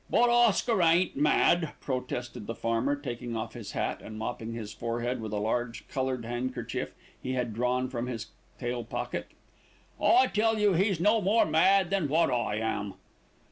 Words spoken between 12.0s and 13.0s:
what I am."